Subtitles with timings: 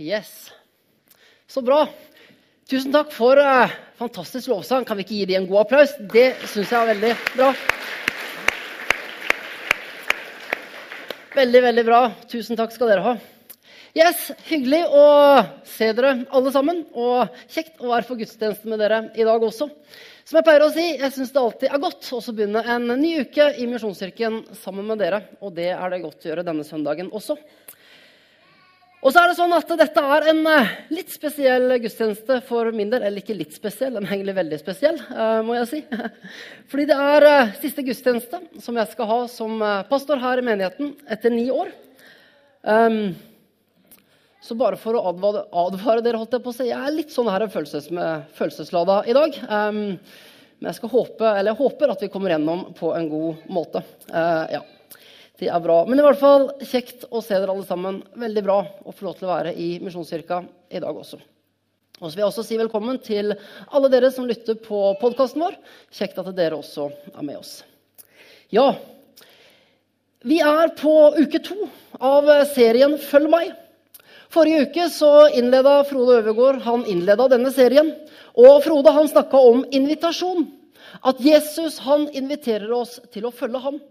[0.00, 0.50] Yes.
[1.46, 1.84] Så bra.
[2.70, 3.68] Tusen takk for uh,
[4.00, 4.86] fantastisk lovsang.
[4.88, 5.92] Kan vi ikke gi dem en god applaus?
[6.14, 7.50] Det syns jeg er veldig bra.
[11.36, 12.00] Veldig, veldig bra.
[12.32, 13.12] Tusen takk skal dere ha.
[13.92, 15.04] Yes, Hyggelig å
[15.68, 16.86] se dere alle sammen.
[16.96, 19.68] Og kjekt å være på gudstjeneste med dere i dag også.
[20.24, 23.12] Som jeg pleier å si, jeg syns det alltid er godt å begynne en ny
[23.26, 25.20] uke i Misjonskirken sammen med dere.
[25.44, 27.36] Og det er det godt å gjøre denne søndagen også.
[29.02, 32.90] Og så er det sånn at Dette er en eh, litt spesiell gudstjeneste for min
[32.92, 33.02] del.
[33.02, 35.80] Eller ikke litt spesiell, den er egentlig veldig spesiell, eh, må jeg si.
[36.70, 40.92] Fordi det er eh, siste gudstjeneste som jeg skal ha som pastor her i menigheten
[41.10, 41.72] etter ni år.
[42.62, 43.16] Um,
[44.42, 47.10] så bare for å advare, advare, dere, holdt jeg på å si, jeg er litt
[47.10, 47.88] sånn her følelses
[48.38, 49.40] følelseslada i dag.
[49.48, 49.80] Um,
[50.62, 53.82] men jeg, håpe, jeg, håper at vi kommer gjennom på en god måte.
[54.12, 54.62] Ja.
[55.42, 55.80] Det er bra.
[55.88, 57.96] Men i hvert fall kjekt å se dere alle sammen.
[58.14, 60.38] Veldig bra å få lov til å være i Misjonskirka
[60.70, 61.18] i dag også.
[61.98, 63.34] Og så vil jeg også si velkommen til
[63.74, 65.58] alle dere som lytter på podkasten vår.
[65.98, 67.56] Kjekt at dere også er med oss.
[68.54, 68.68] Ja,
[70.22, 71.58] vi er på uke to
[71.98, 73.50] av serien Følg meg.
[74.30, 77.90] Forrige uke så innleda Frode Øvergård han innleda denne serien.
[78.38, 80.46] Og Frode han snakka om invitasjon.
[81.02, 83.82] At Jesus han inviterer oss til å følge ham.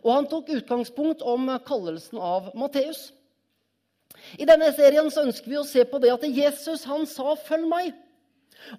[0.00, 3.10] Og han tok utgangspunkt om kallelsen av Matteus.
[4.40, 7.66] I denne serien så ønsker vi å se på det at Jesus han sa 'følg
[7.68, 7.94] meg'.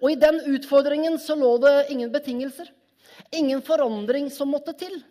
[0.01, 2.69] Og I den utfordringen så lå det ingen betingelser,
[3.31, 5.03] ingen forandring som måtte til,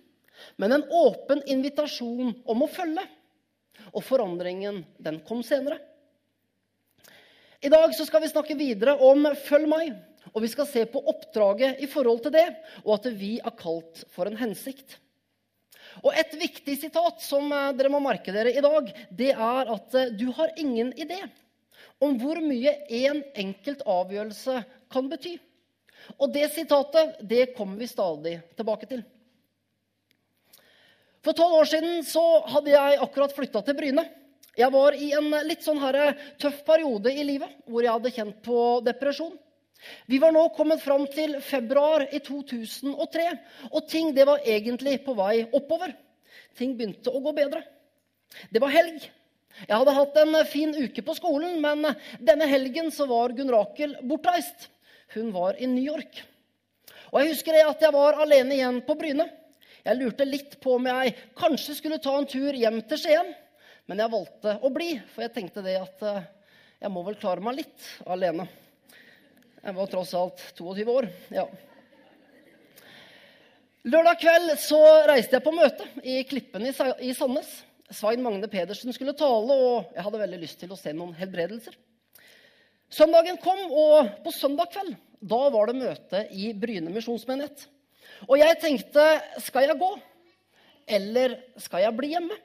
[0.57, 3.07] men en åpen invitasjon om å følge.
[3.93, 5.81] Og forandringen, den kom senere.
[7.61, 9.99] I dag så skal vi snakke videre om 'følg meg',
[10.35, 14.05] og vi skal se på oppdraget i forhold til det, og at vi er kalt
[14.11, 14.99] for en hensikt.
[16.05, 19.97] Og Et viktig sitat som eh, dere må merke dere i dag, det er at
[19.99, 21.21] eh, du har ingen idé
[22.01, 24.63] om hvor mye en enkelt avgjørelse
[24.93, 25.37] kan bety.
[26.17, 29.03] Og det sitatet det kommer vi stadig tilbake til.
[31.21, 34.07] For tolv år siden så hadde jeg akkurat flytta til Bryne.
[34.57, 38.41] Jeg var i en litt sånn her tøff periode i livet hvor jeg hadde kjent
[38.45, 39.37] på depresjon.
[40.07, 43.27] Vi var nå kommet fram til februar i 2003,
[43.71, 45.95] og ting det var egentlig på vei oppover.
[46.59, 47.63] Ting begynte å gå bedre.
[48.51, 49.07] Det var helg.
[49.61, 51.89] Jeg hadde hatt en fin uke på skolen, men
[52.23, 54.69] denne helgen så var Gunn Rakel bortreist.
[55.15, 56.23] Hun var i New York.
[57.11, 59.27] Og Jeg husker at jeg var alene igjen på Bryne.
[59.81, 63.33] Jeg lurte litt på om jeg kanskje skulle ta en tur hjem til Skien.
[63.91, 66.27] Men jeg valgte å bli, for jeg tenkte det at eh,
[66.85, 68.47] jeg må vel klare meg litt alene.
[69.61, 71.07] Jeg var tross alt 22 år.
[71.29, 71.45] ja.
[73.85, 74.79] Lørdag kveld så
[75.09, 77.51] reiste jeg på møte i Klippen i Sandnes.
[77.93, 81.77] Svein Magne Pedersen skulle tale, og jeg hadde veldig lyst til å se noen helbredelser.
[82.93, 87.67] Søndagen kom, og på søndag kveld da var det møte i Bryne misjonsmenighet.
[88.29, 89.05] Og jeg tenkte
[89.45, 89.91] skal jeg gå,
[90.89, 92.41] eller skal jeg bli hjemme?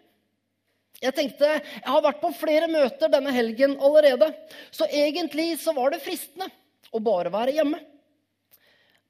[1.04, 4.34] Jeg tenkte, jeg har vært på flere møter denne helgen allerede,
[4.76, 6.52] så egentlig så var det fristende
[6.92, 7.82] å bare være hjemme.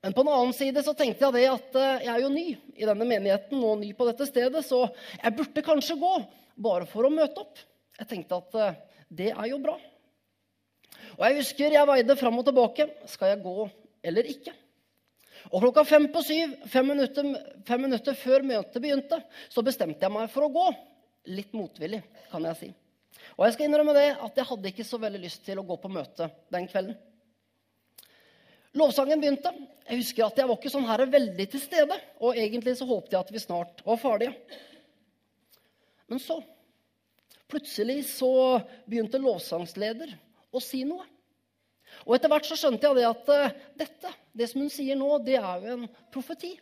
[0.06, 2.48] Men på en annen side så tenkte jeg det at eh, jeg er jo ny
[2.78, 4.84] i denne menigheten og ny på dette stedet, så
[5.18, 6.12] jeg burde kanskje gå
[6.62, 7.58] bare for å møte opp.
[7.98, 8.78] Jeg tenkte at eh,
[9.10, 9.80] det er jo bra.
[11.16, 12.86] Og jeg husker jeg veide fram og tilbake.
[13.10, 13.66] Skal jeg gå
[14.06, 14.54] eller ikke?
[15.50, 17.34] Og klokka fem på syv, fem minutter,
[17.66, 19.20] fem minutter før møtet begynte,
[19.50, 20.68] så bestemte jeg meg for å gå.
[21.34, 22.72] Litt motvillig, kan jeg si.
[23.36, 25.78] Og jeg skal innrømme det at jeg hadde ikke så veldig lyst til å gå
[25.82, 26.98] på møte den kvelden.
[28.76, 29.52] Lovsangen begynte.
[29.86, 31.98] Jeg husker at jeg var ikke sånn her veldig til stede.
[32.20, 34.36] Og egentlig så håpte jeg at vi snart var ferdige.
[36.12, 36.42] Men så
[37.46, 38.58] Plutselig så
[38.90, 40.16] begynte lovsangsleder
[40.50, 41.04] å si noe.
[42.04, 45.10] Og etter hvert så skjønte jeg det at uh, dette, det som hun sier nå,
[45.24, 46.56] det er jo en profeti.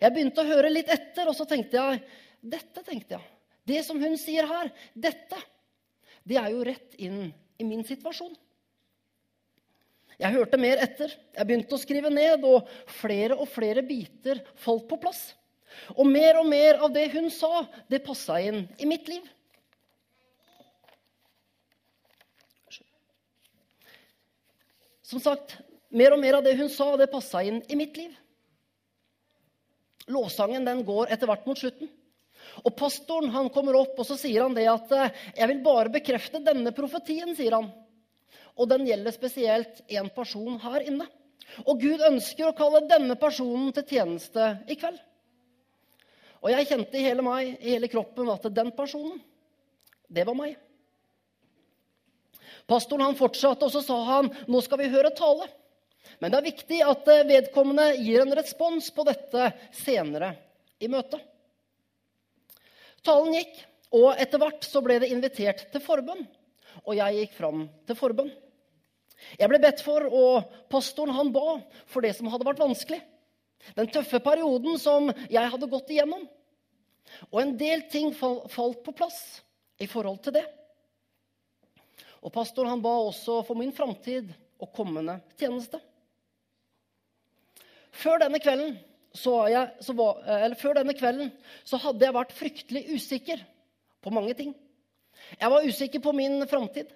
[0.00, 2.02] Jeg begynte å høre litt etter, og så tenkte jeg
[2.44, 3.32] dette tenkte jeg.
[3.66, 5.40] Det som hun sier her, dette,
[6.28, 8.36] det er jo rett inn i min situasjon.
[10.16, 11.12] Jeg hørte mer etter.
[11.36, 12.68] Jeg begynte å skrive ned, og
[13.00, 15.28] flere og flere biter falt på plass.
[15.96, 19.24] Og mer og mer av det hun sa, det passa inn i mitt liv.
[25.06, 25.58] Som sagt,
[25.94, 28.14] mer og mer av det hun sa, det passa inn i mitt liv.
[30.10, 31.90] Lovsangen den går etter hvert mot slutten.
[32.64, 35.92] Og Pastoren han kommer opp og så sier han det at eh, 'jeg vil bare
[35.92, 37.34] bekrefte denne profetien'.
[37.36, 37.70] sier han.
[38.56, 41.06] Og den gjelder spesielt én person her inne.
[41.64, 44.98] Og Gud ønsker å kalle denne personen til tjeneste i kveld.
[46.42, 49.18] Og jeg kjente i hele meg, i hele kroppen, at den personen,
[50.08, 50.56] det var meg.
[52.70, 55.48] Pastoren han fortsatte, og så sa han nå skal vi høre tale.
[56.22, 60.32] Men det er viktig at eh, vedkommende gir en respons på dette senere
[60.82, 61.20] i møtet.
[63.06, 63.58] Talen gikk,
[63.94, 66.24] og etter hvert så ble det invitert til forbønn.
[66.86, 68.32] Og jeg gikk fram til forbønn.
[69.40, 71.58] Jeg ble bedt for, og pastoren han ba
[71.88, 73.00] for det som hadde vært vanskelig.
[73.76, 76.26] Den tøffe perioden som jeg hadde gått igjennom.
[77.30, 79.20] Og en del ting falt på plass
[79.82, 80.44] i forhold til det.
[82.22, 85.80] Og pastoren han ba også for min framtid og kommende tjeneste.
[87.96, 88.76] Før denne kvelden
[89.16, 90.20] så, jeg, så var,
[90.76, 91.30] denne kvelden
[91.64, 93.44] så hadde jeg vært fryktelig usikker
[94.04, 94.52] på mange ting.
[95.40, 96.90] Jeg var usikker på min framtid.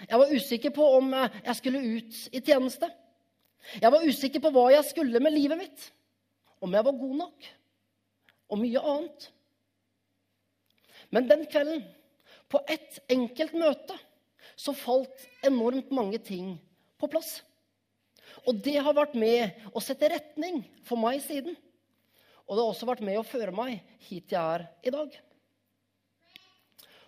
[0.00, 2.88] Jeg var usikker på om jeg skulle ut i tjeneste.
[3.78, 5.84] Jeg var usikker på hva jeg skulle med livet mitt.
[6.62, 7.48] Om jeg var god nok.
[8.52, 9.28] Og mye annet.
[11.12, 11.84] Men den kvelden,
[12.48, 13.96] på ett enkelt møte,
[14.56, 16.54] så falt enormt mange ting
[17.00, 17.40] på plass.
[18.46, 21.56] Og det har vært med å sette retning for meg siden.
[22.46, 25.14] Og det har også vært med å føre meg hit jeg er i dag.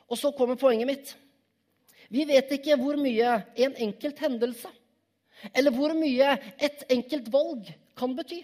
[0.09, 1.15] Og så kommer poenget mitt.
[2.15, 4.71] Vi vet ikke hvor mye en enkelt hendelse
[5.53, 7.69] eller hvor mye et enkelt valg
[7.99, 8.39] kan bety.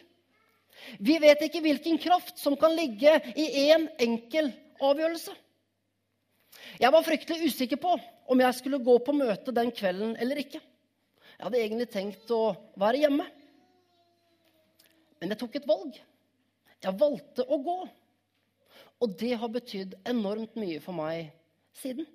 [0.98, 4.50] Vi vet ikke hvilken kraft som kan ligge i én en enkel
[4.80, 5.32] avgjørelse.
[6.80, 7.94] Jeg var fryktelig usikker på
[8.30, 10.60] om jeg skulle gå på møte den kvelden eller ikke.
[10.60, 13.26] Jeg hadde egentlig tenkt å være hjemme.
[15.20, 15.96] Men jeg tok et valg.
[16.80, 17.76] Jeg valgte å gå.
[19.00, 21.30] Og det har betydd enormt mye for meg
[21.80, 22.08] siden.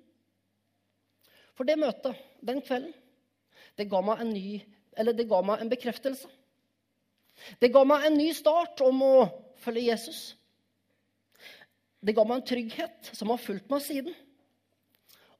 [1.56, 2.92] For det møtet den kvelden,
[3.76, 4.60] det ga meg en, ny,
[4.96, 6.28] det ga meg en bekreftelse.
[7.60, 9.14] Det ga meg en ny start om å
[9.60, 10.20] følge Jesus.
[12.00, 14.14] Det ga meg en trygghet som har fulgt meg siden.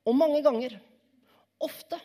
[0.07, 0.77] Og mange ganger,
[1.63, 1.99] ofte,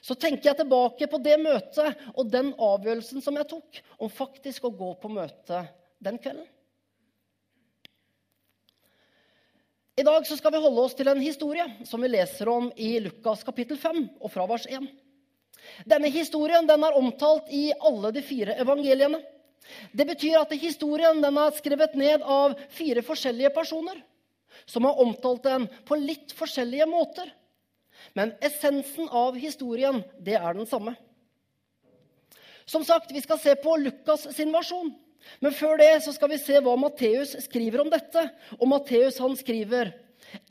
[0.00, 4.66] så tenker jeg tilbake på det møtet og den avgjørelsen som jeg tok om faktisk
[4.66, 5.64] å gå på møte
[6.02, 6.46] den kvelden.
[10.00, 13.42] I dag skal vi holde oss til en historie som vi leser om i Lukas
[13.44, 14.86] kapittel 5 og fra vers 1.
[15.92, 19.20] Denne historien den er omtalt i alle de fire evangeliene.
[19.92, 24.00] Det betyr at historien den er skrevet ned av fire forskjellige personer
[24.64, 27.28] som har omtalt den på litt forskjellige måter.
[28.16, 30.96] Men essensen av historien, det er den samme.
[32.64, 34.94] Som sagt, vi skal se på Lukas sin versjon.
[35.40, 38.22] Men før det så skal vi se hva Matteus skriver om dette.
[38.58, 39.92] Og Matteus han skriver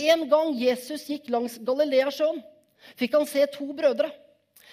[0.09, 2.41] en gang Jesus gikk langs Galileasjøen,
[2.99, 4.09] fikk han se to brødre.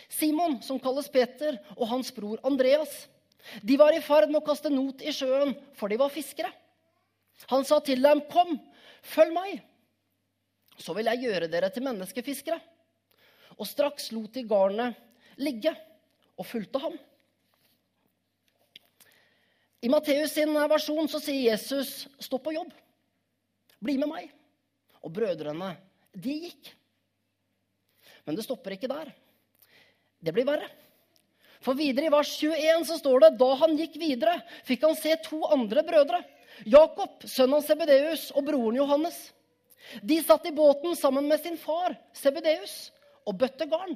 [0.09, 3.07] Simon, som kalles Peter, og hans bror Andreas.
[3.63, 6.51] De var i ferd med å kaste not i sjøen, for de var fiskere.
[7.51, 8.61] Han sa til dem, 'Kom,
[9.03, 9.63] følg meg,
[10.79, 12.61] så vil jeg gjøre dere til menneskefiskere.'
[13.59, 14.95] Og straks lot de garnet
[15.37, 15.75] ligge
[16.37, 16.99] og fulgte ham.
[19.85, 22.73] I Matteus sin versjon så sier Jesus, 'Stå på jobb.
[23.81, 24.33] Bli med meg.'
[25.05, 25.77] Og brødrene,
[26.17, 26.73] de gikk.
[28.25, 29.13] Men det stopper ikke der.
[30.19, 30.67] Det blir verre.
[31.61, 35.15] For videre i vers 21 så står det da han gikk videre, fikk han se
[35.23, 36.25] to andre brødre.
[36.67, 39.17] Jakob, sønnen av Sebedeus, og broren Johannes.
[40.03, 42.91] De satt i båten sammen med sin far Sebedeus
[43.27, 43.95] og bøtte garn.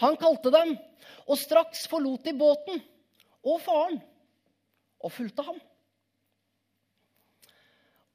[0.00, 0.76] Han kalte dem,
[1.26, 2.80] og straks forlot de båten
[3.46, 4.00] og faren
[5.06, 5.58] og fulgte ham.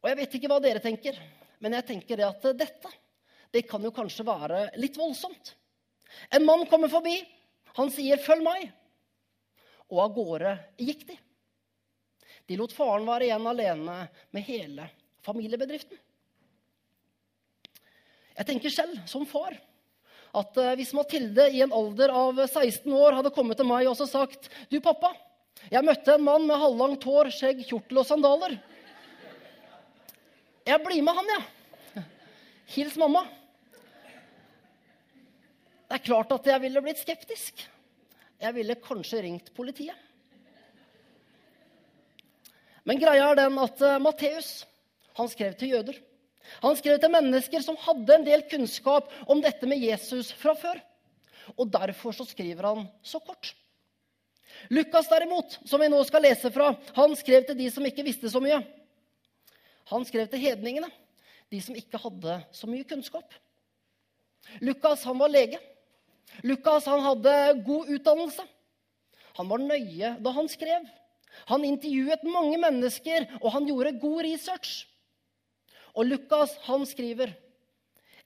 [0.02, 1.18] Og Jeg vet ikke hva dere tenker,
[1.62, 2.92] men jeg tenker at dette
[3.52, 5.54] det kan jo kanskje være litt voldsomt.
[6.32, 7.18] En mann kommer forbi,
[7.76, 8.72] han sier 'følg meg',
[9.92, 11.18] og av gårde gikk de.
[12.48, 13.98] De lot faren være igjen alene
[14.32, 14.90] med hele
[15.22, 15.98] familiebedriften.
[18.38, 19.58] Jeg tenker selv, som far,
[20.34, 24.00] at eh, hvis Mathilde i en alder av 16 år hadde kommet til meg og
[24.00, 25.12] sagt 'Du, pappa,
[25.70, 28.60] jeg møtte en mann med halvlangt hår, skjegg, kjortel og sandaler.'
[30.62, 31.44] 'Jeg blir med han, jeg.
[31.96, 32.04] Ja.
[32.76, 33.28] Hils mamma.'
[35.90, 37.66] Det er klart at jeg ville blitt skeptisk.
[38.40, 39.98] Jeg ville kanskje ringt politiet.
[42.88, 44.64] Men greia er den at Matteus
[45.18, 45.98] Matteus skrev til jøder.
[46.64, 50.80] Han skrev til mennesker som hadde en del kunnskap om dette med Jesus fra før.
[51.58, 53.52] Og derfor så skriver han så kort.
[54.70, 58.30] Lukas derimot, som vi nå skal lese fra, han skrev til de som ikke visste
[58.32, 58.62] så mye.
[59.92, 60.90] Han skrev til hedningene,
[61.52, 63.34] de som ikke hadde så mye kunnskap.
[64.64, 65.60] Lukas han var lege.
[66.48, 68.46] Lukas han hadde god utdannelse.
[69.40, 70.88] Han var nøye da han skrev.
[71.48, 74.84] Han intervjuet mange mennesker, og han gjorde god research.
[75.96, 77.34] Og Lukas han skriver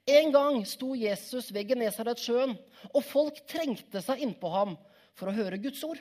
[0.06, 2.52] En gang sto Jesus ved Genesaretsjøen,
[2.94, 4.76] og folk trengte seg innpå ham
[5.18, 5.98] for å høre Guds ord.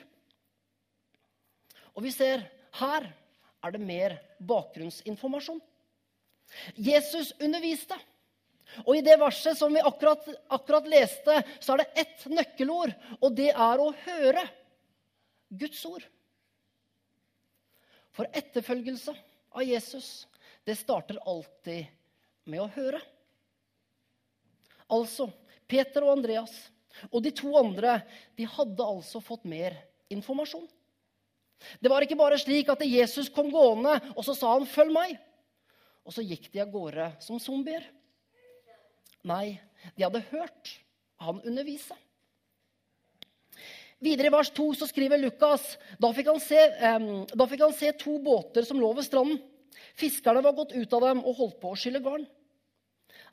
[1.95, 2.43] Og vi ser
[2.79, 3.07] her
[3.65, 5.61] er det mer bakgrunnsinformasjon.
[6.75, 7.97] Jesus underviste.
[8.83, 13.35] Og i det verset som vi akkurat, akkurat leste, så er det ett nøkkelord, og
[13.37, 14.43] det er å høre
[15.53, 16.03] Guds ord.
[18.15, 19.13] For etterfølgelse
[19.55, 20.25] av Jesus,
[20.65, 21.85] det starter alltid
[22.49, 23.01] med å høre.
[24.91, 25.29] Altså,
[25.69, 26.53] Peter og Andreas
[27.09, 27.99] og de to andre
[28.37, 29.75] de hadde altså fått mer
[30.13, 30.65] informasjon.
[31.79, 35.17] Det var ikke bare slik at Jesus kom gående, og så sa han 'følg meg'.
[36.05, 37.83] Og så gikk de av gårde som zombier.
[39.25, 39.59] Nei,
[39.97, 40.79] de hadde hørt
[41.23, 41.95] han undervise.
[44.03, 47.91] Videre i vers 2 så skriver Lukas da fikk, se, eh, da fikk han se
[47.97, 49.41] to båter som lå ved stranden.
[49.95, 52.27] Fiskerne var gått ut av dem og holdt på å skylle garn.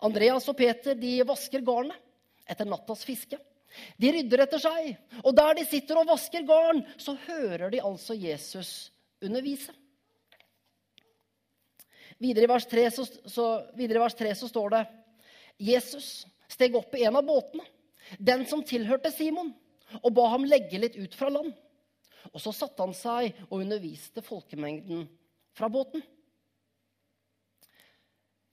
[0.02, 1.98] Andreas og Peter de vasker garnet
[2.48, 3.38] etter nattas fiske.
[4.00, 8.16] De rydder etter seg, og der de sitter og vasker garn, så hører de altså
[8.18, 9.72] Jesus undervise.
[12.22, 14.82] Videre i vers 3 så, så, vers 3 så står det
[15.72, 16.10] Jesus
[16.52, 17.64] steg opp i en av båtene,
[18.18, 19.52] den som tilhørte Simon,
[20.02, 21.52] og ba ham legge litt ut fra land.
[22.30, 25.06] Og så satte han seg og underviste folkemengden
[25.56, 26.04] fra båten.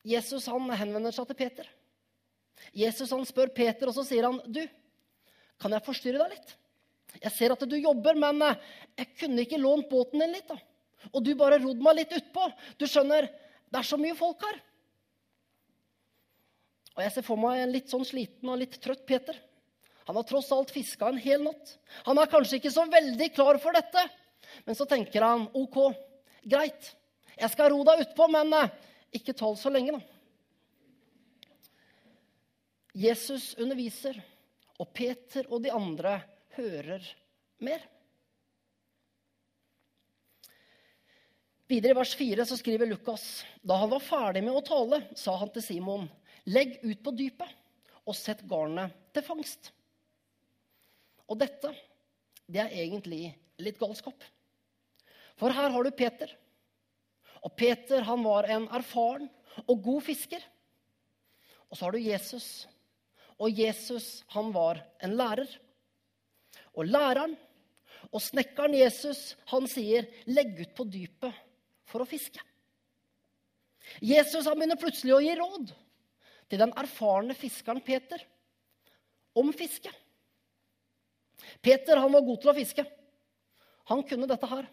[0.07, 1.69] Jesus han henvender seg til Peter.
[2.75, 4.63] Jesus han spør Peter, og så sier han, 'Du,
[5.59, 6.55] kan jeg forstyrre deg litt?'
[7.19, 8.59] 'Jeg ser at du jobber, men eh,
[9.01, 10.57] jeg kunne ikke lånt båten din litt.' da.
[11.11, 13.27] 'Og du bare rodd meg litt utpå.' 'Du skjønner,
[13.69, 14.61] det er så mye folk her.'
[16.97, 19.37] Og jeg ser for meg en litt sånn sliten og litt trøtt Peter.
[20.09, 21.77] Han har tross alt fiska en hel natt.
[22.07, 24.03] Han er kanskje ikke så veldig klar for dette.
[24.65, 25.77] Men så tenker han OK,
[26.43, 26.89] greit,
[27.39, 28.71] jeg skal ro deg utpå, men eh,
[29.15, 30.01] ikke tal så lenge, da.
[32.99, 34.17] Jesus underviser,
[34.79, 36.15] og Peter og de andre
[36.55, 37.03] hører
[37.65, 37.83] mer.
[41.69, 45.35] Videre i vers 4 så skriver Lukas.: Da han var ferdig med å tale, sa
[45.37, 46.07] han til Simon.:
[46.49, 47.51] Legg ut på dypet
[48.07, 49.71] og sett garnet til fangst.
[51.29, 51.75] Og dette,
[52.49, 54.23] det er egentlig litt galskap.
[55.37, 56.31] For her har du Peter
[57.45, 59.29] og Peter han var en erfaren
[59.65, 60.43] og god fisker.
[61.69, 62.67] Og så har du Jesus.
[63.39, 65.49] Og Jesus han var en lærer.
[66.75, 67.35] Og læreren
[68.09, 71.35] og snekkeren Jesus han sier, 'Legg ut på dypet
[71.85, 72.41] for å fiske'.
[74.01, 75.71] Jesus han begynner plutselig å gi råd
[76.49, 78.21] til den erfarne fiskeren Peter
[79.37, 79.91] om fiske.
[81.61, 82.85] Peter han var god til å fiske.
[83.89, 84.67] Han kunne dette her.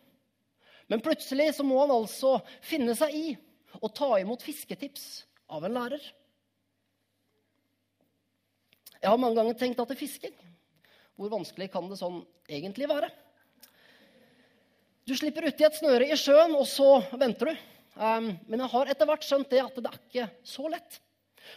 [0.88, 3.26] Men plutselig så må han altså finne seg i
[3.80, 6.02] å ta imot fisketips av en lærer.
[9.02, 10.34] Jeg har mange ganger tenkt at det fisker.
[11.16, 13.08] Hvor vanskelig kan det sånn egentlig være?
[15.06, 17.66] Du slipper uti et snøre i sjøen, og så venter du.
[17.96, 20.98] Um, men jeg har etter hvert skjønt det at det er ikke så lett.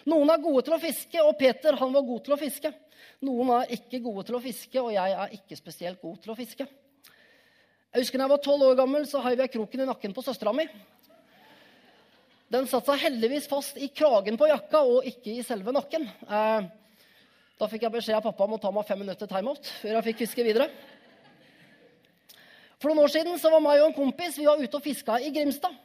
[0.08, 2.72] Noen er gode til å fiske, og Peter han var god til å fiske.
[3.25, 6.38] Noen er ikke gode til å fiske, og jeg er ikke spesielt god til å
[6.38, 6.67] fiske.
[7.89, 10.24] Jeg husker da jeg var tolv år gammel, så heiv jeg kroken i nakken på
[10.24, 10.67] søstera mi.
[12.53, 16.05] Den satte seg heldigvis fast i kragen på jakka og ikke i selve nakken.
[16.05, 16.69] Eh,
[17.59, 20.05] da fikk jeg beskjed av pappa om å ta meg fem minutter timeout før jeg
[20.07, 20.69] fikk fiske videre.
[22.79, 25.17] For noen år siden så var meg og en kompis vi var ute og fiska
[25.19, 25.75] i Grimstad.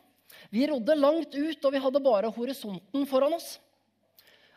[0.54, 3.56] Vi rodde langt ut, og vi hadde bare horisonten foran oss.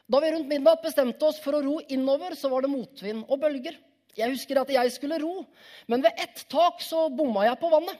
[0.05, 3.41] Da vi rundt midnatt bestemte oss for å ro innover, så var det motvind og
[3.41, 3.79] bølger.
[4.17, 5.41] Jeg husker at jeg skulle ro,
[5.89, 7.97] men ved ett tak så bomma jeg på vannet.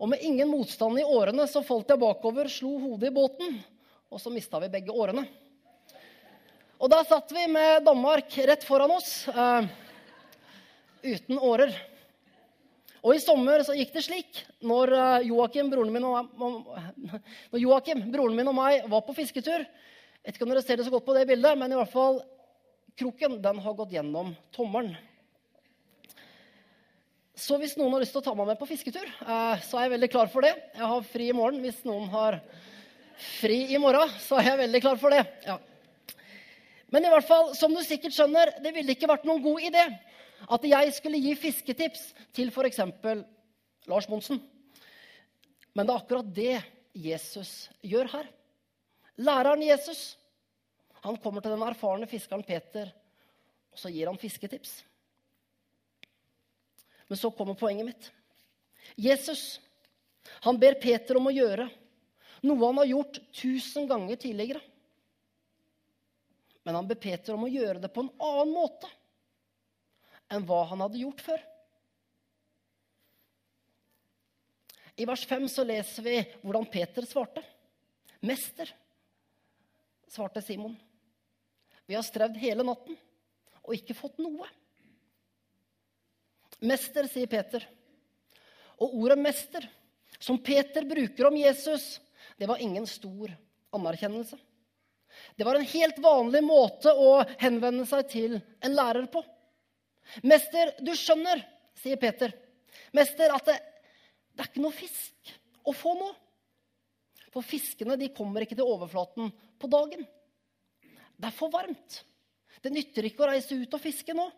[0.00, 3.58] Og med ingen motstand i årene så falt jeg bakover, slo hodet i båten,
[4.10, 5.26] og så mista vi begge årene.
[6.80, 9.66] Og da satt vi med Danmark rett foran oss, uh,
[11.04, 11.74] uten årer.
[13.04, 14.40] Og i sommer så gikk det slik.
[14.64, 19.60] Når uh, Joakim, broren min og, når Joachim, broren min og meg var på fisketur
[19.60, 21.92] Jeg vet ikke om dere ser det så godt på det bildet, men i hvert
[21.92, 22.22] fall
[23.00, 24.96] kroken den har gått gjennom tommelen.
[27.40, 29.86] Så hvis noen har lyst til å ta meg med på fisketur, eh, så er
[29.86, 30.52] jeg veldig klar for det.
[30.76, 31.62] Jeg har fri i morgen.
[31.64, 32.36] Hvis noen har
[33.40, 35.24] fri i morgen, så er jeg veldig klar for det.
[35.48, 35.56] Ja.
[36.90, 39.84] Men i hvert fall, som du sikkert skjønner, det ville ikke vært noen god idé
[40.50, 42.80] at jeg skulle gi fisketips til f.eks.
[43.90, 44.40] Lars Monsen.
[45.74, 46.56] Men det er akkurat det
[46.96, 48.30] Jesus gjør her.
[49.20, 50.16] Læreren Jesus
[51.04, 52.90] han kommer til den erfarne fiskeren Peter,
[53.72, 54.82] og så gir han fisketips.
[57.08, 58.10] Men så kommer poenget mitt.
[59.00, 59.60] Jesus
[60.44, 61.68] han ber Peter om å gjøre
[62.44, 64.60] noe han har gjort tusen ganger tidligere.
[66.62, 68.90] Men han bepeter om å gjøre det på en annen måte
[70.30, 71.40] enn hva han hadde gjort før.
[75.00, 77.42] I vers 5 så leser vi hvordan Peter svarte.
[78.20, 78.68] Mester,
[80.10, 80.76] svarte Simon.
[81.88, 82.98] Vi har strevd hele natten
[83.64, 84.46] og ikke fått noe.
[86.60, 87.64] Mester, sier Peter.
[88.80, 89.68] Og ordet 'mester',
[90.18, 92.00] som Peter bruker om Jesus,
[92.36, 93.32] det var ingen stor
[93.72, 94.36] anerkjennelse.
[95.40, 99.22] Det var en helt vanlig måte å henvende seg til en lærer på.
[100.20, 101.40] 'Mester, du skjønner',
[101.80, 102.34] sier Peter.
[102.92, 103.54] 'Mester, at det,
[104.36, 105.30] det er ikke noe fisk
[105.64, 106.10] å få nå.'
[107.32, 110.04] For fiskene de kommer ikke til overflaten på dagen.
[111.16, 112.02] Det er for varmt.
[112.60, 114.28] Det nytter ikke å reise ut og fiske nå.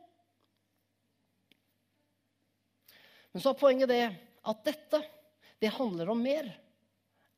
[3.34, 5.02] Men så er poenget det at dette
[5.58, 6.46] det handler om mer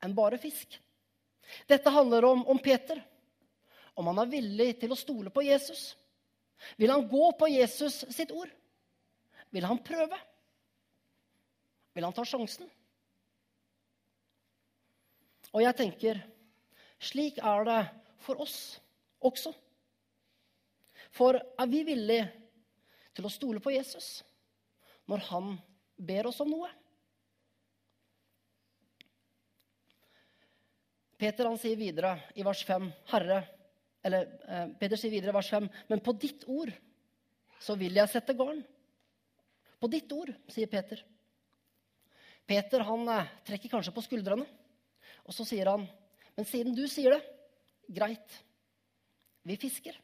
[0.04, 0.76] enn bare fisk.
[1.64, 3.00] Dette handler om, om Peter.
[3.94, 5.92] Om han er villig til å stole på Jesus.
[6.80, 8.50] Vil han gå på Jesus sitt ord?
[9.54, 10.18] Vil han prøve?
[11.94, 12.66] Vil han ta sjansen?
[15.54, 16.18] Og jeg tenker
[17.04, 17.82] slik er det
[18.24, 18.56] for oss
[19.22, 19.52] også.
[21.14, 22.26] For er vi villige
[23.14, 24.16] til å stole på Jesus
[25.10, 25.52] når han
[25.94, 26.70] ber oss om noe?
[31.20, 33.44] Peter han sier videre i vers 5, Herre,
[34.04, 36.73] eller eh, Peter sier videre vers 5, men på ditt ord
[37.62, 38.61] så vil jeg sette garn.
[39.80, 41.00] På ditt ord, sier Peter.
[42.44, 44.44] Peter han eh, trekker kanskje på skuldrene,
[45.25, 45.87] og så sier han,
[46.37, 47.23] men siden du sier det,
[47.96, 48.40] greit,
[49.44, 49.96] vi fisker.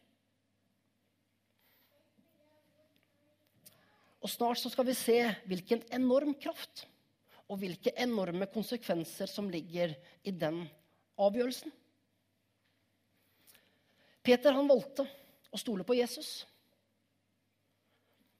[4.20, 6.84] Og snart så skal vi se hvilken enorm kraft
[7.50, 10.62] og hvilke enorme konsekvenser som ligger i den
[11.20, 11.72] avgjørelsen.
[14.30, 15.02] Peter han valgte
[15.50, 16.44] å stole på Jesus,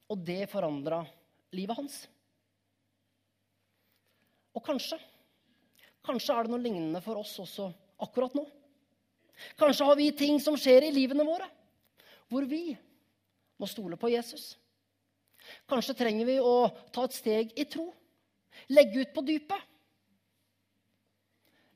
[0.07, 1.01] og det forandra
[1.51, 1.97] livet hans.
[4.55, 5.01] Og kanskje
[6.07, 7.67] kanskje er det noe lignende for oss også
[8.07, 8.45] akkurat nå.
[9.59, 11.51] Kanskje har vi ting som skjer i livene våre,
[12.31, 12.71] hvor vi
[13.59, 14.53] må stole på Jesus.
[15.67, 17.89] Kanskje trenger vi å ta et steg i tro.
[18.71, 19.67] Legge ut på dypet.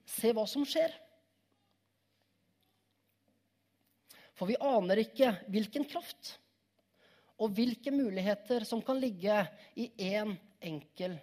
[0.07, 1.03] Se hva som skjer.
[4.35, 6.35] For vi aner ikke hvilken kraft
[7.39, 9.37] og hvilke muligheter som kan ligge
[9.79, 11.17] i én en enkel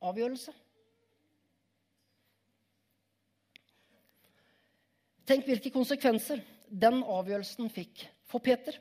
[0.00, 0.52] avgjørelse.
[5.28, 8.74] Tenk hvilke konsekvenser den avgjørelsen fikk for Peter.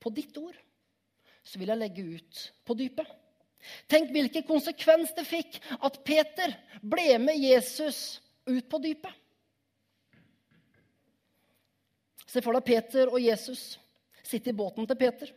[0.00, 0.56] På ditt ord
[1.42, 3.08] så vil jeg legge ut på dypet.
[3.90, 9.12] Tenk hvilken konsekvens det fikk at Peter ble med Jesus ut på dypet.
[12.26, 13.78] Se for deg Peter og Jesus
[14.22, 15.32] sitte i båten til Peter.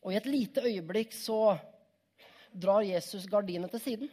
[0.00, 1.56] Og i et lite øyeblikk så
[2.50, 4.10] drar Jesus gardinet til siden.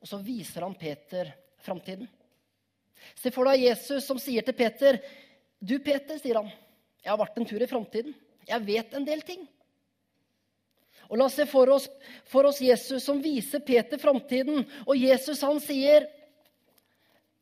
[0.00, 2.08] Og så viser han Peter framtiden.
[3.16, 5.00] Se for deg Jesus som sier til Peter,
[5.60, 6.48] 'Du, Peter', sier han,
[7.02, 8.14] 'jeg har vært en tur i framtiden.
[8.48, 9.48] Jeg vet en del ting.'
[11.10, 11.88] Og La oss se for oss,
[12.24, 14.64] for oss Jesus som viser Peter framtiden.
[14.86, 16.06] Og Jesus han sier,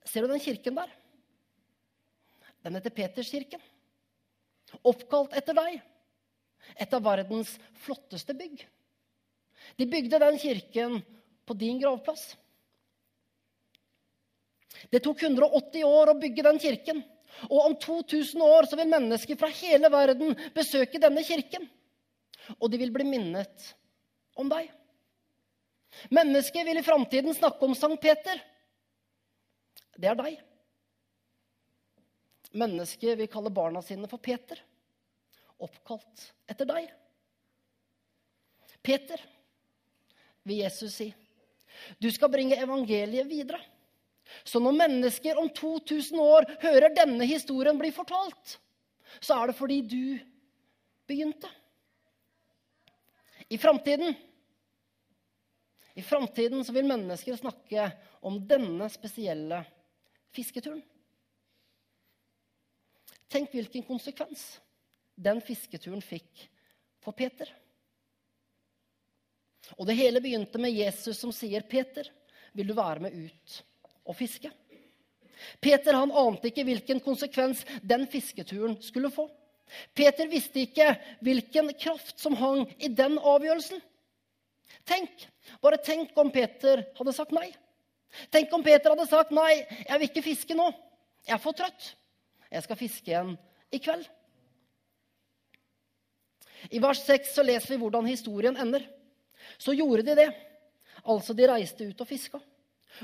[0.04, 0.97] 'Ser du den kirken der?'
[2.62, 3.62] Den heter Peterskirken.
[4.82, 5.78] Oppkalt etter deg.
[6.76, 8.64] Et av verdens flotteste bygg.
[9.76, 10.98] De bygde den kirken
[11.46, 12.36] på din gravplass.
[14.90, 17.02] Det tok 180 år å bygge den kirken.
[17.48, 21.66] Og om 2000 år så vil mennesker fra hele verden besøke denne kirken.
[22.58, 23.72] Og de vil bli minnet
[24.38, 24.70] om deg.
[26.14, 28.40] Mennesker vil i framtiden snakke om Sankt Peter.
[29.98, 30.36] Det er deg.
[32.56, 34.60] Mennesker vil kalle barna sine for Peter,
[35.60, 36.88] oppkalt etter deg.
[38.82, 39.20] Peter,
[40.48, 41.08] vil Jesus si,
[42.00, 43.60] du skal bringe evangeliet videre.
[44.44, 48.56] Så når mennesker om 2000 år hører denne historien bli fortalt,
[49.20, 50.02] så er det fordi du
[51.08, 51.48] begynte.
[53.48, 54.16] I framtiden
[55.98, 57.88] i framtiden vil mennesker snakke
[58.22, 59.64] om denne spesielle
[60.30, 60.82] fisketuren.
[63.28, 64.58] Tenk hvilken konsekvens
[65.18, 66.46] den fisketuren fikk
[67.04, 67.50] for Peter.
[69.76, 72.08] Og det hele begynte med Jesus som sier, 'Peter,
[72.52, 73.62] vil du være med ut
[74.04, 74.52] og fiske?'
[75.60, 79.28] Peter han ante ikke hvilken konsekvens den fisketuren skulle få.
[79.94, 83.80] Peter visste ikke hvilken kraft som hang i den avgjørelsen.
[84.84, 85.28] Tenk,
[85.62, 87.48] Bare tenk om Peter hadde sagt nei.
[88.32, 90.68] Tenk om Peter hadde sagt nei, jeg vil ikke fiske nå.
[91.26, 91.92] Jeg er for trøtt.
[92.48, 93.34] Jeg skal fiske igjen
[93.74, 94.06] i kveld.
[96.74, 98.84] I vers 6 så leser vi hvordan historien ender.
[99.58, 100.28] Så gjorde de det.
[101.04, 102.40] Altså, de reiste ut og fiska.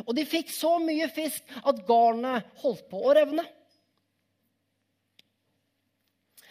[0.03, 3.45] Og de fikk så mye fisk at garnet holdt på å revne.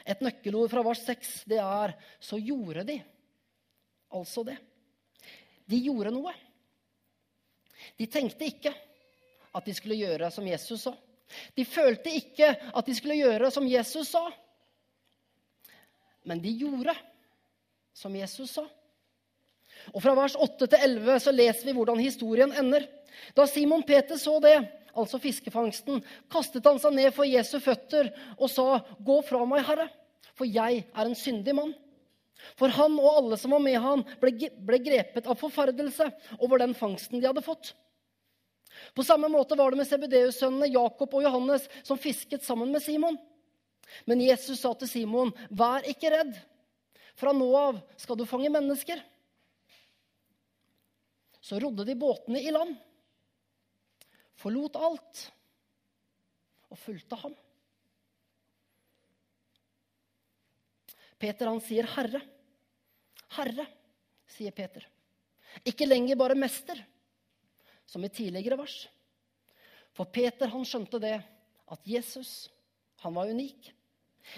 [0.04, 3.04] Et nøkkelord fra vers 6 det er 'så gjorde de'.
[4.12, 4.58] Altså det.
[5.68, 6.34] De gjorde noe.
[7.98, 8.74] De tenkte ikke
[9.54, 10.94] at de skulle gjøre som Jesus sa.
[11.58, 14.24] De følte ikke at de skulle gjøre som Jesus sa.
[16.28, 16.96] Men de gjorde
[17.94, 18.66] som Jesus sa.
[19.92, 22.86] Og Fra vers 8 til 11 så leser vi hvordan historien ender.
[23.36, 24.56] Da Simon Peter så det,
[24.94, 29.90] altså fiskefangsten, kastet han seg ned for Jesu føtter og sa, 'Gå fra meg, Herre,
[30.34, 31.76] for jeg er en syndig mann.'
[32.60, 36.74] For han og alle som var med han, ble, ble grepet av forferdelse over den
[36.76, 37.72] fangsten de hadde fått.
[38.94, 43.18] På samme måte var det med Sebedeus-sønnene Jakob og Johannes, som fisket sammen med Simon.
[44.10, 46.36] Men Jesus sa til Simon, 'Vær ikke redd.
[47.16, 49.04] Fra nå av skal du fange mennesker.'
[51.44, 52.78] Så rodde de båtene i land,
[54.40, 55.32] forlot alt
[56.72, 57.36] og fulgte ham.
[61.20, 62.24] Peter han sier 'Herre'.
[63.34, 63.66] Herre,
[64.30, 64.86] sier Peter.
[65.66, 66.80] Ikke lenger bare mester,
[67.86, 68.78] som i tidligere vers.
[69.94, 71.18] For Peter han skjønte det
[71.74, 72.50] at Jesus
[73.04, 73.72] han var unik.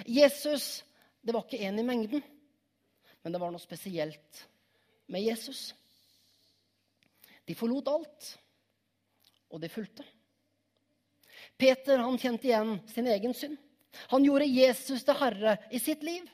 [0.06, 0.84] Jesus
[1.26, 2.22] det var ikke en i mengden,
[3.24, 4.42] men det var noe spesielt
[5.10, 5.72] med Jesus.
[7.46, 8.28] De forlot alt,
[9.50, 10.06] og de fulgte.
[11.58, 13.58] Peter han kjente igjen sin egen synd.
[14.12, 16.26] Han gjorde Jesus til herre i sitt liv.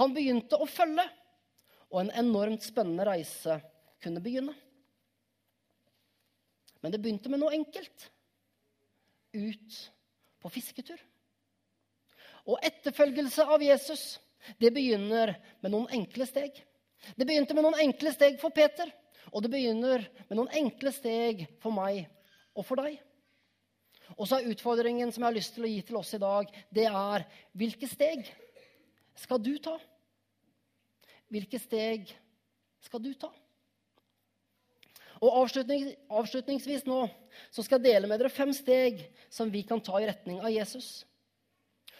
[0.00, 1.04] Han begynte å følge,
[1.92, 3.58] og en enormt spennende reise
[4.02, 4.54] kunne begynne.
[6.84, 8.10] Men det begynte med noe enkelt.
[9.32, 9.76] Ut
[10.44, 11.00] på fisketur.
[12.44, 14.02] Og etterfølgelse av Jesus
[14.60, 15.32] det begynner
[15.64, 16.58] med noen enkle steg.
[17.16, 18.90] Det begynte med noen enkle steg for Peter,
[19.32, 22.02] og det begynner med noen enkle steg for meg
[22.52, 22.98] og for deg.
[24.18, 26.52] Og så er utfordringen som jeg har lyst til å gi til oss i dag,
[26.68, 27.24] det er
[27.56, 28.28] hvilke steg
[29.24, 29.78] skal du ta?
[31.32, 32.12] Hvilke steg
[32.84, 33.32] skal du ta?
[35.24, 37.06] Og avslutning, Avslutningsvis nå
[37.54, 40.52] så skal jeg dele med dere fem steg som vi kan ta i retning av
[40.52, 41.06] Jesus.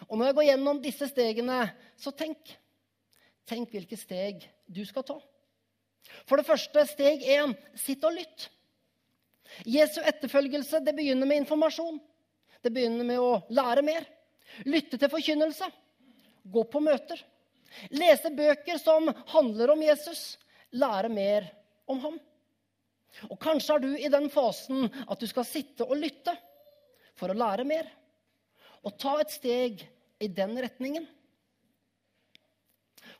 [0.08, 1.60] Og når jeg går gjennom disse stegene,
[1.96, 2.52] så tenk.
[3.48, 5.16] Tenk hvilke steg du skal ta.
[6.28, 8.48] For det første, steg én sitt og lytt.
[9.68, 12.00] Jesu etterfølgelse det begynner med informasjon.
[12.64, 14.06] Det begynner med å lære mer.
[14.68, 15.68] Lytte til forkynnelse.
[16.44, 17.20] Gå på møter.
[17.94, 20.36] Lese bøker som handler om Jesus.
[20.74, 21.48] Lære mer
[21.88, 22.20] om ham.
[23.30, 26.34] Og kanskje er du i den fasen at du skal sitte og lytte
[27.18, 27.88] for å lære mer.
[28.84, 29.84] Og ta et steg
[30.22, 31.06] i den retningen.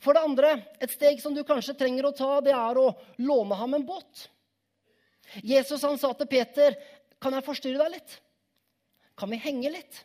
[0.03, 0.51] For det andre,
[0.83, 2.91] et steg som du kanskje trenger å ta, det er å
[3.25, 4.27] låne ham en båt.
[5.41, 6.77] Jesus han sa til Peter,
[7.21, 8.21] 'Kan jeg forstyrre deg litt?
[9.17, 10.05] Kan vi henge litt?'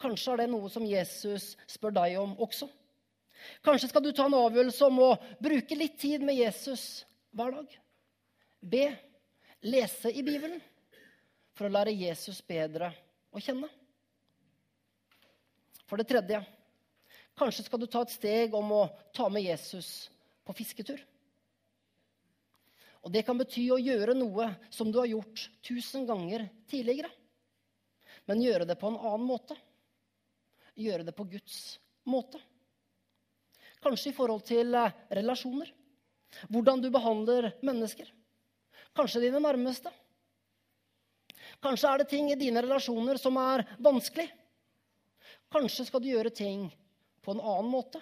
[0.00, 2.68] Kanskje er det noe som Jesus spør deg om også.
[3.64, 7.04] Kanskje skal du ta en avgjørelse om å bruke litt tid med Jesus
[7.36, 7.78] hver dag.
[8.60, 8.92] Be,
[9.60, 10.60] lese i Bibelen
[11.56, 12.92] for å lære Jesus bedre
[13.32, 13.68] å kjenne.
[15.88, 16.42] For det tredje
[17.40, 18.82] kanskje skal du ta et steg om å
[19.16, 20.10] ta med Jesus
[20.44, 21.00] på fisketur.
[23.00, 27.08] Og Det kan bety å gjøre noe som du har gjort tusen ganger tidligere.
[28.28, 29.56] Men gjøre det på en annen måte.
[30.76, 32.38] Gjøre det på Guds måte.
[33.80, 35.72] Kanskje i forhold til eh, relasjoner.
[36.52, 38.10] Hvordan du behandler mennesker.
[38.96, 39.92] Kanskje dine nærmeste.
[41.62, 44.26] Kanskje er det ting i dine relasjoner som er vanskelig.
[45.52, 46.68] Kanskje skal du gjøre ting
[47.20, 48.00] på en annen måte.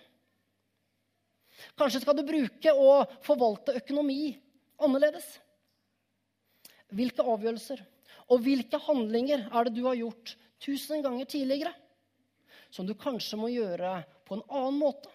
[1.78, 4.30] Kanskje skal du bruke og forvalte økonomi
[4.84, 5.26] annerledes.
[6.94, 7.82] Hvilke avgjørelser
[8.28, 11.72] og hvilke handlinger er det du har gjort tusen ganger tidligere,
[12.70, 13.98] som du kanskje må gjøre
[14.28, 15.12] på en annen måte?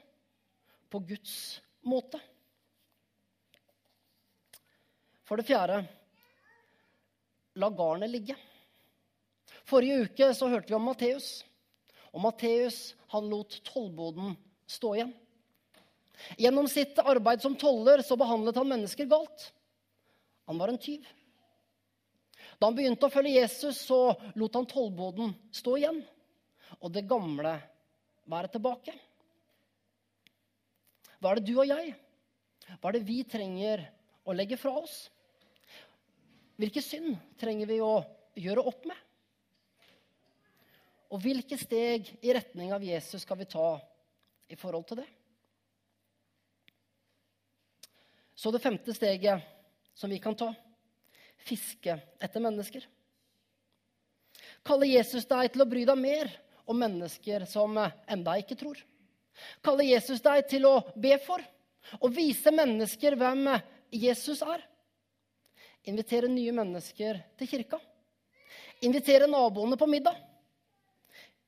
[0.89, 2.19] På Guds måte?
[5.23, 5.83] For det fjerde
[7.59, 8.35] la garnet ligge.
[9.63, 11.43] Forrige uke så hørte vi om Matteus.
[12.13, 14.35] Og Matteus lot tollboden
[14.69, 15.13] stå igjen.
[16.37, 19.51] Gjennom sitt arbeid som toller så behandlet han mennesker galt.
[20.49, 21.05] Han var en tyv.
[22.59, 26.01] Da han begynte å følge Jesus, så lot han tollboden stå igjen.
[26.81, 27.55] Og det gamle
[28.29, 28.93] være tilbake.
[31.19, 31.93] Hva er det du og jeg
[32.79, 33.83] Hva er det vi trenger
[34.23, 35.07] å legge fra oss?
[36.59, 37.95] Hvilke synd trenger vi å
[38.39, 38.99] gjøre opp med?
[41.13, 43.75] Og hvilke steg i retning av Jesus skal vi ta
[44.49, 45.09] i forhold til det?
[48.33, 49.43] Så det femte steget
[49.93, 50.49] som vi kan ta
[51.43, 52.85] fiske etter mennesker.
[54.65, 56.31] Kaller Jesus deg til å bry deg mer
[56.65, 58.79] om mennesker som enda ikke tror?
[59.65, 61.43] Kaller Jesus deg til å be for
[61.99, 63.49] og vise mennesker hvem
[63.93, 64.63] Jesus er?
[65.85, 67.79] Invitere nye mennesker til kirka?
[68.83, 70.17] Invitere naboene på middag?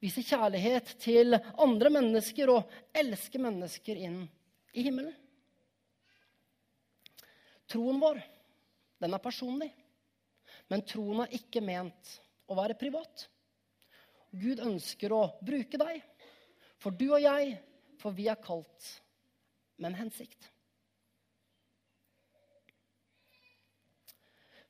[0.04, 4.20] Vise kjærlighet til andre mennesker og elske mennesker inn
[4.76, 5.16] i himmelen?
[7.72, 8.20] Troen vår,
[9.02, 9.72] den er personlig.
[10.70, 12.12] Men troen er ikke ment
[12.50, 13.28] å være privat.
[14.36, 16.02] Gud ønsker å bruke deg,
[16.82, 17.56] for du og jeg,
[18.02, 18.90] for vi er kalt
[19.80, 20.52] med en hensikt.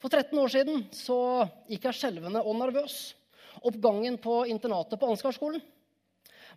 [0.06, 1.15] For 13 år siden så
[1.65, 3.15] gikk jeg skjelvende og nervøs
[3.65, 5.63] opp gangen på internatet på Ansgarskolen.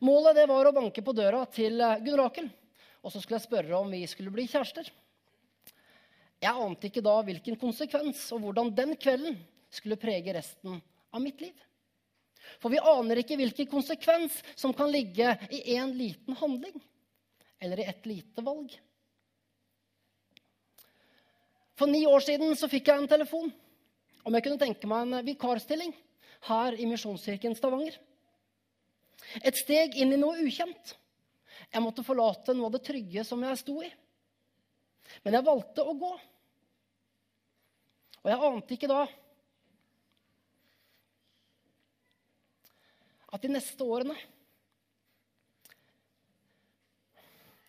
[0.05, 2.51] Målet det var å banke på døra til Gunn Rakel,
[3.01, 4.91] og så skulle jeg spørre om vi skulle bli kjærester.
[6.45, 9.41] Jeg ante ikke da hvilken konsekvens og hvordan den kvelden
[9.73, 10.77] skulle prege resten
[11.09, 11.57] av mitt liv.
[12.61, 16.77] For vi aner ikke hvilken konsekvens som kan ligge i en liten handling
[17.65, 18.77] eller i et lite valg.
[21.79, 23.53] For ni år siden så fikk jeg en telefon
[24.27, 25.93] om jeg kunne tenke meg en vikarstilling
[26.49, 27.95] her i Misjonskirken Stavanger.
[29.43, 30.97] Et steg inn i noe ukjent.
[31.71, 33.89] Jeg måtte forlate noe av det trygge som jeg sto i.
[35.25, 36.13] Men jeg valgte å gå.
[38.19, 39.07] Og jeg ante ikke da
[43.29, 44.17] at de neste årene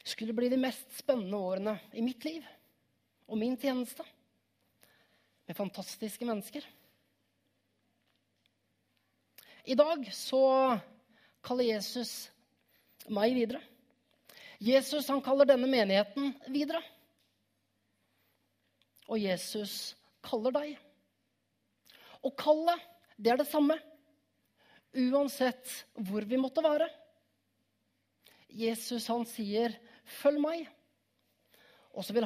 [0.08, 2.46] skulle bli de mest spennende årene i mitt liv
[3.30, 4.04] og min tjeneste.
[5.46, 6.66] Med fantastiske mennesker.
[9.70, 10.42] I dag så
[11.46, 12.14] kaller Jesus
[13.10, 13.62] meg videre.
[14.60, 16.82] Jesus han kaller denne menigheten videre.
[19.10, 20.74] Og Jesus kaller deg.
[22.26, 22.82] Og kallet,
[23.18, 23.78] det er det samme
[24.94, 26.90] uansett hvor vi måtte være.
[28.50, 30.68] Jesus han sier, 'Følg meg',
[32.00, 32.24] og så vil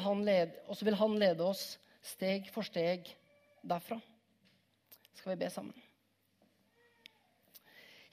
[0.85, 3.07] vil han lede oss steg for steg
[3.65, 3.97] derfra.
[5.17, 5.73] Skal vi be sammen?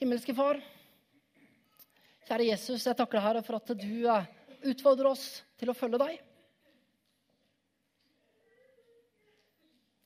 [0.00, 0.56] Himmelske Far,
[2.24, 5.26] kjære Jesus, jeg takker deg, Herre, for at du utfordrer oss
[5.60, 6.16] til å følge deg.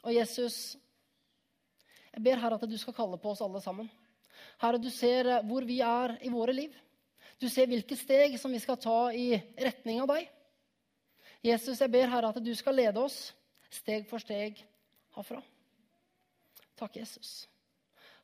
[0.03, 0.57] Og Jesus,
[2.11, 3.87] jeg ber Herre at du skal kalle på oss alle sammen.
[4.59, 6.75] Herre, du ser eh, hvor vi er i våre liv.
[7.39, 10.27] Du ser hvilke steg som vi skal ta i retning av deg.
[11.45, 13.35] Jesus, jeg ber Herre at du skal lede oss
[13.75, 14.63] steg for steg
[15.17, 15.43] herfra.
[16.79, 17.45] Takk, Jesus.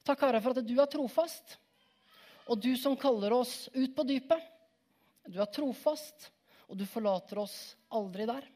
[0.07, 1.59] Takk, Herre, for at du er trofast.
[2.51, 4.41] Og du som kaller oss ut på dypet.
[5.29, 6.31] Du er trofast,
[6.67, 7.57] og du forlater oss
[7.93, 8.47] aldri der.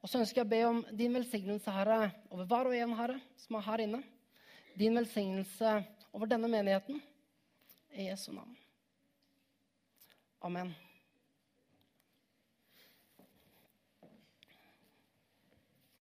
[0.00, 3.20] Og så ønsker jeg å be om din velsignelse, Herre, over hver og en, Herre,
[3.40, 4.00] som er her inne.
[4.80, 5.76] Din velsignelse
[6.10, 7.00] over denne menigheten.
[7.94, 8.59] I Jesu navn.
[10.42, 10.74] Amen.